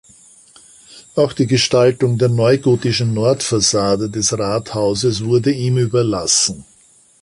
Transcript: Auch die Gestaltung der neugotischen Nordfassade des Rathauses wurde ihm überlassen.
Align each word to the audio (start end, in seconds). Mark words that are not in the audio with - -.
Auch 1.15 1.31
die 1.31 1.45
Gestaltung 1.45 2.17
der 2.17 2.29
neugotischen 2.29 3.13
Nordfassade 3.13 4.09
des 4.09 4.35
Rathauses 4.35 5.23
wurde 5.25 5.51
ihm 5.51 5.77
überlassen. 5.77 6.65